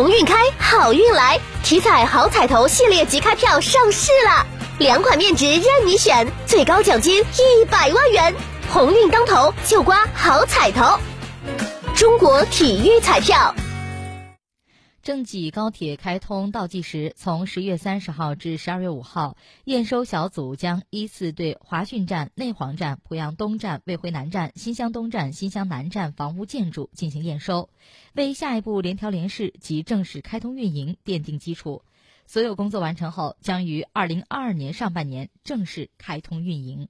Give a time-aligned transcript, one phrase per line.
[0.00, 1.38] 鸿运开，好运来！
[1.62, 4.46] 体彩好彩头系列即开票上市了，
[4.78, 8.34] 两款面值任你选，最高奖金一百万元，
[8.72, 10.98] 鸿运当头就刮好彩头。
[11.94, 13.54] 中国体育彩票。
[15.02, 19.34] 郑济高铁开通倒计时从十月三十号至十二月五号，
[19.64, 27.70] 验收小组将依次对华讯站、内黄站、濮阳东站、卫辉南站、新乡东站、新乡南站房屋建筑进行验收，
[28.12, 31.82] 为下一步联调联试及正式开通运营奠定基础。
[32.26, 36.88] 所有工作完成后，将于二零二二年上半年正式开通运营。